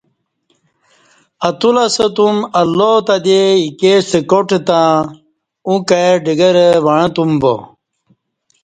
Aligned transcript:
اتولسہ 1.47 2.07
تم 2.15 2.35
اللہ 2.61 2.93
تہ 3.05 3.15
دےایکےستہ 3.25 4.19
کاٹ 4.29 4.49
تہ 4.67 4.79
اوں 5.67 5.79
کئ 5.87 6.09
ڈگرہ 6.25 6.67
وعں 6.85 7.07
تم 7.15 7.29
با 7.41 7.53